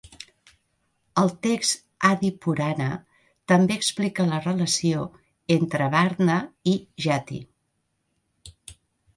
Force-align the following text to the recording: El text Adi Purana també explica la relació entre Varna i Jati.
El 1.23 1.27
text 1.47 1.83
Adi 2.09 2.31
Purana 2.45 2.87
també 3.53 3.77
explica 3.81 4.27
la 4.31 4.41
relació 4.47 5.05
entre 5.57 5.93
Varna 5.97 6.39
i 6.73 6.75
Jati. 7.07 7.39